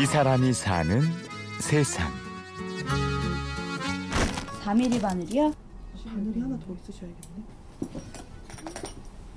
이 0.00 0.06
사람이 0.06 0.52
사는 0.52 1.00
세상. 1.60 2.08
4mm 4.64 5.00
바늘이요? 5.00 5.52
바늘이 6.06 6.40
하나 6.40 6.58
더 6.58 6.72
있으셔야겠네. 6.74 7.18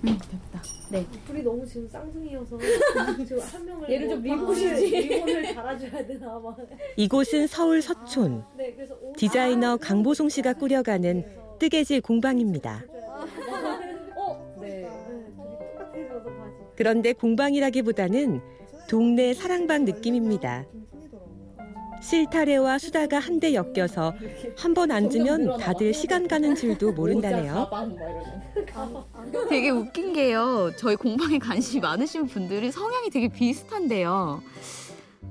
응, 0.04 0.18
됐다. 0.18 0.61
네. 0.89 1.05
둘이 1.25 1.42
너무 1.43 1.66
지금 1.66 1.88
쌍둥이여서 1.88 2.57
지금 3.25 3.39
한 3.39 3.66
명을 3.66 3.89
얘를 3.89 4.10
좀뭐 4.10 4.36
방을- 4.36 4.55
싶지. 4.55 4.88
일본을 4.88 5.55
달아줘야 5.55 6.05
되나 6.07 6.39
막. 6.39 6.57
이곳은 6.98 7.48
서울 7.48 7.82
서촌. 7.82 8.43
네, 8.57 8.73
그래서 8.73 8.96
옷- 9.02 9.16
디자이너 9.18 9.73
아, 9.73 9.78
강보송 9.78 10.30
씨가 10.30 10.54
꾸려가는 10.54 11.21
그래서 11.23 11.57
뜨개질 11.59 12.02
공방입니다. 12.02 12.84
어, 14.15 14.57
네. 14.59 14.68
네, 14.68 14.89
똑같아져서 15.37 16.23
다시. 16.25 16.56
그런데 16.75 17.14
공방이라기보다는 17.14 18.42
동네 18.91 19.33
사랑방 19.33 19.86
느낌입니다. 19.86 20.65
실타래와 22.01 22.77
수다가 22.77 23.19
한데 23.19 23.54
엮여서 23.54 24.14
한 24.57 24.73
번 24.73 24.91
앉으면 24.91 25.59
다들 25.59 25.93
시간 25.93 26.27
가는 26.27 26.55
줄도 26.55 26.91
모른다네요. 26.91 27.69
되게 29.47 29.69
웃긴 29.69 30.11
게요. 30.11 30.73
저희 30.77 30.97
공방에 30.97 31.39
관심이 31.39 31.79
많으신 31.79 32.27
분들이 32.27 32.69
성향이 32.69 33.09
되게 33.09 33.30
비슷한데요. 33.30 34.44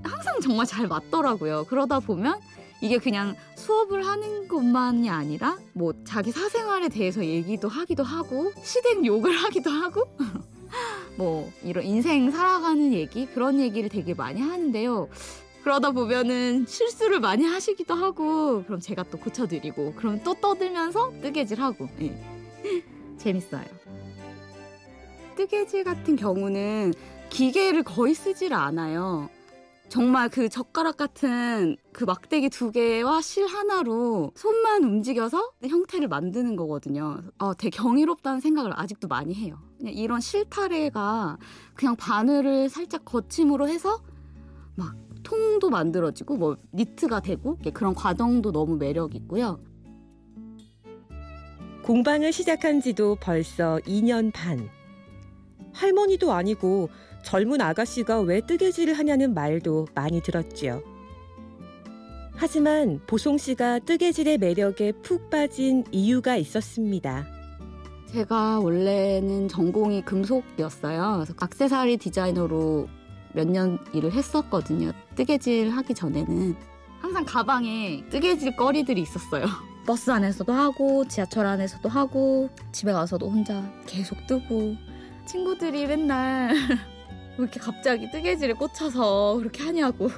항상 0.04 0.40
정말 0.40 0.64
잘 0.64 0.88
맞더라고요. 0.88 1.66
그러다 1.68 2.00
보면 2.00 2.40
이게 2.80 2.96
그냥 2.96 3.36
수업을 3.56 4.06
하는 4.06 4.48
것만이 4.48 5.10
아니라 5.10 5.58
뭐 5.74 5.92
자기 6.06 6.32
사생활에 6.32 6.88
대해서 6.88 7.22
얘기도 7.22 7.68
하기도 7.68 8.04
하고 8.04 8.52
시댁 8.62 9.04
욕을 9.04 9.36
하기도 9.36 9.68
하고 9.68 10.04
뭐 11.20 11.52
이런 11.62 11.84
인생 11.84 12.30
살아가는 12.30 12.94
얘기 12.94 13.26
그런 13.26 13.60
얘기를 13.60 13.90
되게 13.90 14.14
많이 14.14 14.40
하는데요. 14.40 15.10
그러다 15.62 15.90
보면은 15.90 16.64
실수를 16.66 17.20
많이 17.20 17.44
하시기도 17.44 17.92
하고 17.92 18.64
그럼 18.64 18.80
제가 18.80 19.02
또 19.10 19.18
고쳐드리고 19.18 19.92
그럼 19.96 20.22
또 20.24 20.32
떠들면서 20.32 21.12
뜨개질하고 21.20 21.88
예. 22.00 22.18
재밌어요. 23.18 23.66
뜨개질 25.36 25.84
같은 25.84 26.16
경우는 26.16 26.94
기계를 27.28 27.82
거의 27.82 28.14
쓰질 28.14 28.54
않아요. 28.54 29.28
정말 29.90 30.28
그 30.28 30.48
젓가락 30.48 30.96
같은 30.96 31.76
그 31.92 32.04
막대기 32.04 32.48
두 32.48 32.70
개와 32.70 33.20
실 33.20 33.44
하나로 33.44 34.30
손만 34.36 34.84
움직여서 34.84 35.50
형태를 35.66 36.06
만드는 36.06 36.54
거거든요. 36.54 37.20
어, 37.38 37.54
되게 37.54 37.76
경이롭다는 37.76 38.38
생각을 38.38 38.72
아직도 38.72 39.08
많이 39.08 39.34
해요. 39.34 39.58
그냥 39.78 39.92
이런 39.92 40.20
실타래가 40.20 41.38
그냥 41.74 41.96
바늘을 41.96 42.68
살짝 42.68 43.04
거침으로 43.04 43.68
해서 43.68 44.00
막 44.76 44.94
통도 45.24 45.70
만들어지고 45.70 46.36
뭐 46.36 46.56
니트가 46.72 47.18
되고 47.18 47.58
그런 47.74 47.92
과정도 47.92 48.52
너무 48.52 48.76
매력 48.76 49.16
있고요. 49.16 49.58
공방을 51.82 52.32
시작한 52.32 52.80
지도 52.80 53.16
벌써 53.16 53.80
2년 53.84 54.32
반. 54.32 54.70
할머니도 55.72 56.32
아니고 56.32 56.90
젊은 57.24 57.60
아가씨가 57.60 58.20
왜 58.20 58.40
뜨개질을 58.40 58.94
하냐는 58.98 59.34
말도 59.34 59.86
많이 59.94 60.22
들었지요. 60.22 60.82
하지만 62.34 63.00
보송 63.06 63.36
씨가 63.36 63.80
뜨개질의 63.80 64.38
매력에 64.38 64.92
푹 65.02 65.28
빠진 65.28 65.84
이유가 65.92 66.36
있었습니다. 66.36 67.26
제가 68.12 68.58
원래는 68.60 69.48
전공이 69.48 70.02
금속이었어요. 70.04 71.12
그래서 71.16 71.34
악세사리 71.38 71.98
디자이너로 71.98 72.88
몇 73.34 73.46
년 73.46 73.78
일을 73.92 74.12
했었거든요. 74.12 74.92
뜨개질 75.14 75.70
하기 75.70 75.94
전에는 75.94 76.56
항상 77.00 77.24
가방에 77.24 78.04
뜨개질 78.10 78.56
거리들이 78.56 79.02
있었어요. 79.02 79.44
버스 79.86 80.10
안에서도 80.10 80.52
하고 80.52 81.06
지하철 81.06 81.46
안에서도 81.46 81.88
하고 81.88 82.50
집에 82.72 82.92
가서도 82.92 83.28
혼자 83.30 83.62
계속 83.86 84.26
뜨고 84.26 84.74
친구들이 85.26 85.86
맨날 85.86 86.54
왜 87.40 87.44
이렇게 87.44 87.58
갑자기 87.58 88.10
뜨개질에 88.10 88.52
꽂혀서 88.52 89.38
그렇게 89.38 89.62
하냐고 89.64 90.10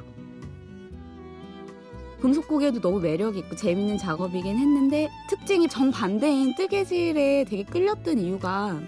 금속고개도 2.21 2.81
너무 2.81 3.01
매력 3.01 3.37
있고 3.37 3.55
재밌는 3.55 3.99
작업이긴 3.99 4.57
했는데 4.57 5.09
특징이 5.29 5.69
정반대인 5.69 6.55
뜨개질에 6.57 7.45
되게 7.45 7.65
끌렸던 7.65 8.19
이유가 8.19 8.81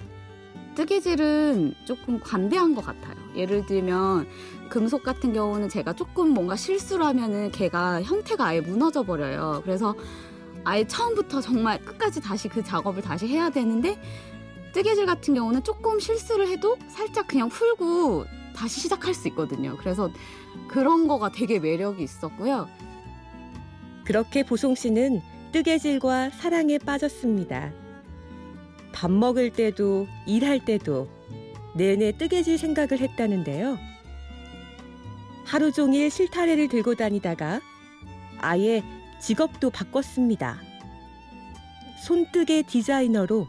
뜨개질은 0.74 1.74
조금 1.84 2.18
관대한 2.18 2.74
것 2.74 2.84
같아요. 2.84 3.14
예를 3.36 3.64
들면 3.66 4.26
금속 4.68 5.04
같은 5.04 5.32
경우는 5.32 5.68
제가 5.68 5.92
조금 5.92 6.30
뭔가 6.30 6.56
실수를 6.56 7.06
하면은 7.06 7.52
걔가 7.52 8.02
형태가 8.02 8.44
아예 8.44 8.60
무너져 8.60 9.04
버려요. 9.04 9.62
그래서 9.64 9.94
아예 10.64 10.84
처음부터 10.84 11.40
정말 11.40 11.78
끝까지 11.84 12.20
다시 12.20 12.48
그 12.48 12.62
작업을 12.64 13.02
다시 13.02 13.28
해야 13.28 13.50
되는데 13.50 13.96
뜨개질 14.74 15.06
같은 15.06 15.34
경우는 15.34 15.62
조금 15.62 16.00
실수를 16.00 16.48
해도 16.48 16.76
살짝 16.88 17.28
그냥 17.28 17.48
풀고 17.48 18.26
다시 18.56 18.80
시작할 18.80 19.14
수 19.14 19.28
있거든요. 19.28 19.76
그래서 19.78 20.10
그런 20.68 21.06
거가 21.06 21.30
되게 21.30 21.60
매력이 21.60 22.02
있었고요. 22.02 22.68
그렇게 24.04 24.42
보송 24.42 24.74
씨는 24.74 25.22
뜨개질과 25.52 26.30
사랑에 26.30 26.78
빠졌습니다. 26.78 27.72
밥 28.92 29.12
먹을 29.12 29.50
때도 29.50 30.08
일할 30.26 30.64
때도 30.64 31.08
내내 31.76 32.18
뜨개질 32.18 32.58
생각을 32.58 32.98
했다는데요. 32.98 33.78
하루 35.44 35.70
종일 35.70 36.10
실타래를 36.10 36.68
들고 36.68 36.96
다니다가 36.96 37.60
아예 38.38 38.82
직업도 39.20 39.70
바꿨습니다. 39.70 40.58
손뜨개 42.02 42.62
디자이너로 42.62 43.46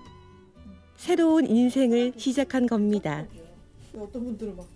새로운 1.09 1.45
인생을 1.45 2.13
시작한 2.17 2.65
겁니다. 2.65 3.27
어떤 3.95 4.23
분들은 4.23 4.55
막 4.55 4.67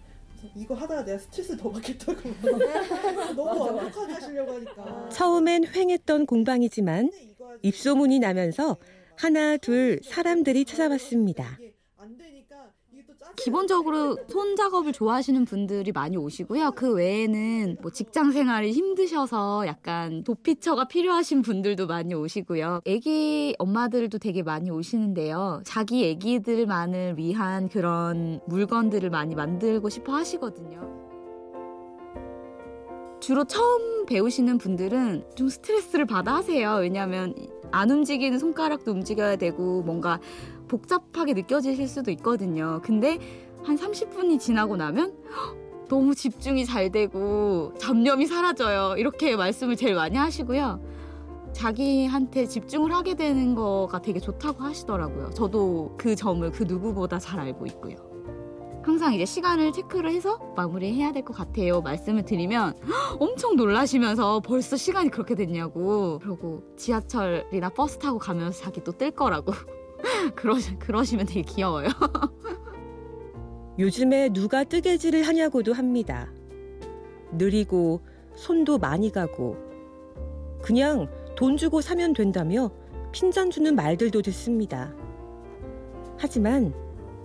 이거 0.55 0.75
하다가 0.75 1.03
내가 1.03 1.17
스트레스 1.17 1.57
더 1.57 1.71
받겠다고 1.71 2.21
너무 3.35 3.59
완벽하게 3.61 4.13
하시려고 4.13 4.53
하니까 4.53 5.09
처음엔 5.09 5.65
횡했던 5.65 6.27
공방이지만. 6.27 7.09
입소문이 7.63 8.19
나면서 8.19 8.77
하나 9.17 9.57
둘 9.57 9.99
사람들이 10.03 10.65
찾아왔습니다. 10.65 11.57
기본적으로 13.35 14.17
손 14.27 14.55
작업을 14.55 14.91
좋아하시는 14.91 15.45
분들이 15.45 15.91
많이 15.91 16.17
오시고요. 16.17 16.71
그 16.71 16.93
외에는 16.93 17.77
뭐 17.81 17.91
직장 17.91 18.31
생활이 18.31 18.71
힘드셔서 18.71 19.65
약간 19.67 20.23
도피처가 20.23 20.87
필요하신 20.87 21.41
분들도 21.41 21.87
많이 21.87 22.13
오시고요. 22.13 22.81
애기 22.85 23.55
엄마들도 23.59 24.17
되게 24.17 24.43
많이 24.43 24.69
오시는데요. 24.69 25.61
자기 25.63 26.05
애기들만을 26.05 27.17
위한 27.17 27.69
그런 27.69 28.41
물건들을 28.47 29.09
많이 29.09 29.35
만들고 29.35 29.89
싶어 29.89 30.13
하시거든요. 30.13 30.99
주로 33.21 33.43
처음 33.43 34.05
배우시는 34.05 34.57
분들은 34.57 35.23
좀 35.35 35.49
스트레스를 35.49 36.05
받아 36.05 36.35
하세요. 36.35 36.75
왜냐하면 36.75 37.35
안 37.71 37.89
움직이는 37.91 38.39
손가락도 38.39 38.91
움직여야 38.91 39.35
되고 39.37 39.81
뭔가 39.83 40.19
복잡하게 40.67 41.33
느껴지실 41.33 41.87
수도 41.87 42.11
있거든요. 42.11 42.79
근데 42.83 43.19
한 43.63 43.75
30분이 43.75 44.39
지나고 44.39 44.77
나면 44.77 45.13
헉, 45.31 45.57
너무 45.89 46.13
집중이 46.13 46.65
잘 46.65 46.91
되고 46.91 47.73
잡념이 47.79 48.27
사라져요. 48.27 48.95
이렇게 48.97 49.35
말씀을 49.35 49.75
제일 49.75 49.95
많이 49.95 50.17
하시고요. 50.17 50.79
자기한테 51.51 52.45
집중을 52.45 52.93
하게 52.93 53.15
되는 53.15 53.55
거가 53.55 53.99
되게 54.01 54.19
좋다고 54.19 54.63
하시더라고요. 54.63 55.31
저도 55.31 55.95
그 55.97 56.15
점을 56.15 56.49
그 56.51 56.63
누구보다 56.63 57.17
잘 57.17 57.39
알고 57.39 57.65
있고요. 57.65 58.08
항상 58.83 59.13
이제 59.13 59.25
시간을 59.25 59.71
체크를 59.73 60.11
해서 60.11 60.37
마무리해야 60.55 61.11
될 61.11 61.23
것 61.23 61.35
같아요. 61.35 61.81
말씀을 61.81 62.23
드리면 62.25 62.75
헉, 62.87 63.17
엄청 63.21 63.55
놀라시면서 63.55 64.39
벌써 64.41 64.77
시간이 64.77 65.09
그렇게 65.09 65.35
됐냐고. 65.35 66.19
그러고 66.19 66.63
지하철이나 66.77 67.69
버스 67.69 67.97
타고 67.99 68.17
가면서 68.17 68.61
자기 68.63 68.81
또 68.83 68.91
뜰 68.93 69.11
거라고. 69.11 69.51
그러, 70.35 70.55
그러시면 70.79 71.25
되게 71.25 71.41
귀여워요. 71.41 71.87
요즘에 73.77 74.29
누가 74.29 74.63
뜨개질을 74.63 75.23
하냐고도 75.23 75.73
합니다. 75.73 76.31
느리고 77.31 78.01
손도 78.35 78.77
많이 78.77 79.11
가고 79.11 79.57
그냥 80.61 81.07
돈 81.35 81.55
주고 81.57 81.79
사면 81.81 82.13
된다며 82.13 82.71
핀잔 83.11 83.49
주는 83.51 83.75
말들도 83.75 84.21
듣습니다. 84.23 84.93
하지만 86.17 86.73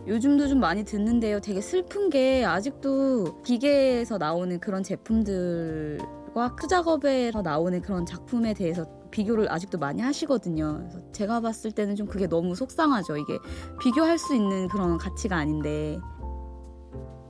요즘도 0.07 0.49
좀 0.49 0.61
많이 0.61 0.85
듣는데요. 0.85 1.41
되게 1.41 1.61
슬픈 1.61 2.11
게 2.11 2.45
아직도 2.45 3.43
기계에서 3.43 4.19
나오는 4.19 4.59
그런 4.61 4.83
제품들과 4.83 6.57
수작업에서 6.61 7.43
나오는 7.43 7.81
그런 7.81 8.05
작품에 8.05 8.55
대해서 8.55 8.85
비교를 9.11 9.51
아직도 9.51 9.79
많이 9.79 10.03
하시거든요. 10.03 10.79
그래서 10.81 11.13
제가 11.13 11.41
봤을 11.41 11.73
때는 11.73 11.97
좀 11.97 12.07
그게 12.07 12.27
너무 12.27 12.55
속상하죠. 12.55 13.17
이게 13.17 13.39
비교할 13.81 14.19
수 14.19 14.35
있는 14.35 14.69
그런 14.69 14.99
가치가 14.99 15.37
아닌데. 15.37 15.99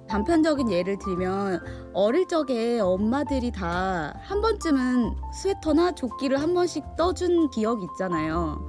단편적인 0.09 0.71
예를 0.71 0.99
들면 0.99 1.61
어릴 1.93 2.29
적에 2.29 2.79
엄마들이 2.81 3.51
다 3.51 4.15
한 4.25 4.41
번쯤은 4.41 5.13
스웨터나 5.33 5.93
조끼를 5.93 6.41
한 6.41 6.55
번씩 6.55 6.97
떠준 6.97 7.51
기억이 7.51 7.85
있잖아요. 7.93 8.67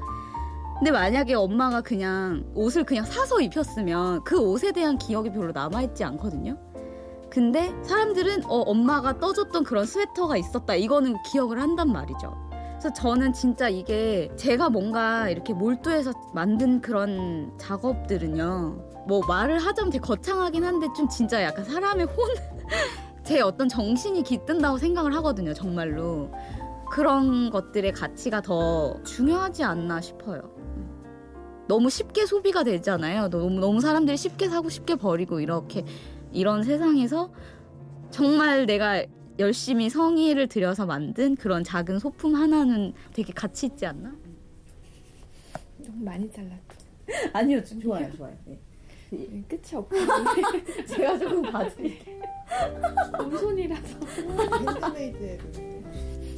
근데 0.78 0.92
만약에 0.92 1.34
엄마가 1.34 1.82
그냥 1.82 2.46
옷을 2.54 2.84
그냥 2.84 3.06
사서 3.06 3.40
입혔으면 3.40 4.24
그 4.24 4.38
옷에 4.40 4.72
대한 4.74 4.98
기억이 4.98 5.32
별로 5.32 5.52
남아있지 5.54 6.04
않거든요. 6.04 6.58
근데 7.30 7.74
사람들은 7.84 8.46
어, 8.46 8.60
엄마가 8.62 9.20
떠줬던 9.20 9.64
그런 9.64 9.86
스웨터가 9.86 10.38
있었다. 10.38 10.76
이거는 10.76 11.16
기억을 11.24 11.62
한단 11.62 11.92
말이죠. 11.92 12.34
그래서 12.78 12.94
저는 12.94 13.34
진짜 13.34 13.70
이게 13.70 14.30
제가 14.36 14.70
뭔가 14.70 15.30
이렇게 15.30 15.54
몰두해서 15.54 16.14
만든 16.34 16.82
그런 16.82 17.54
작업들은요. 17.58 19.06
뭐 19.08 19.22
말을 19.28 19.60
하자면 19.60 19.92
되게 19.92 20.02
거창하긴 20.02 20.64
한데 20.64 20.88
좀 20.96 21.08
진짜 21.08 21.42
약간 21.44 21.64
사람의 21.64 22.06
혼, 22.06 22.30
제 23.24 23.42
어떤 23.42 23.70
정신이 23.70 24.24
깃든다고 24.24 24.78
생각을 24.78 25.16
하거든요. 25.16 25.54
정말로. 25.54 26.32
그런 26.92 27.50
것들의 27.50 27.92
가치가 27.94 28.42
더 28.42 29.02
중요하지 29.04 29.64
않나 29.64 30.00
싶어요. 30.02 30.55
너무 31.68 31.90
쉽게 31.90 32.26
소비가 32.26 32.64
되잖아요. 32.64 33.30
너무 33.30 33.60
너무 33.60 33.82
사람들이 33.82 34.18
쉽게 34.18 34.50
사고 34.50 34.70
쉽게 34.70 34.96
버리고 34.96 35.40
이렇게 35.40 35.84
이런 36.32 36.64
세상에서 36.64 37.32
정말 38.12 38.66
내가 38.66 39.04
열심히 39.40 39.90
성의를 39.90 40.48
들여서 40.48 40.86
만든 40.86 41.36
그런 41.36 41.64
작은 41.64 42.00
소품 42.00 42.36
하나는 42.36 42.94
되게 43.14 43.34
가치 43.34 43.66
있지 43.66 43.86
않나? 43.86 44.16
너무 45.80 46.04
많이 46.04 46.32
잘랐다. 46.32 46.76
아니요, 47.34 47.64
좋아요, 47.64 48.12
좋아요. 48.16 48.36
네. 48.46 48.60
끝이 49.48 49.62
없고 49.74 49.96
제가 50.88 51.18
조금 51.20 51.42
봐드릴게요. 51.44 52.22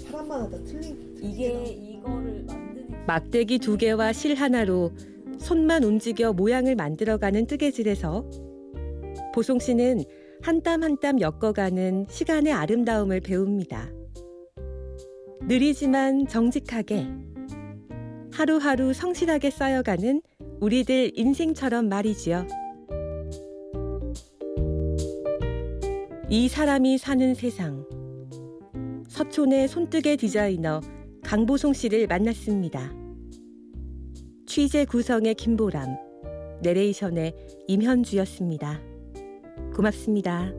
그 0.04 0.10
사람마다 0.12 0.50
다 0.50 0.58
틀린 0.66 1.18
이거를 1.22 2.44
만드는 2.46 3.06
막대기 3.08 3.60
두 3.60 3.78
개와 3.78 4.14
실 4.14 4.36
하나로 4.36 4.92
손만 5.40 5.84
움직여 5.84 6.34
모양을 6.34 6.76
만들어가는 6.76 7.48
뜨개질에서 7.48 8.30
보송 9.34 9.60
씨는 9.60 10.04
한 10.42 10.62
땀 10.62 10.84
한 10.84 10.98
땀 11.00 11.20
엮어가는 11.20 12.06
시간의 12.10 12.54
아름다움을 12.54 13.22
배웁니다. 13.22 13.92
느리지만 15.44 16.28
정직하게 16.28 17.08
하루하루 18.34 18.94
성실하게 18.94 19.50
쌓여가는 19.50 20.22
우리들 20.60 21.12
인생처럼 21.16 21.90
말이지요. 21.90 22.48
이 26.30 26.48
사람이 26.50 26.98
사는 26.98 27.34
세상. 27.34 27.86
서촌의 29.08 29.68
손뜨개 29.70 30.18
디자이너 30.18 30.82
강보송 31.24 31.74
씨를 31.74 32.08
만났습니다. 32.08 33.07
취재 34.58 34.86
구성의 34.86 35.36
김보람, 35.36 35.86
내레이션의 36.64 37.36
임현주였습니다. 37.68 38.82
고맙습니다. 39.76 40.52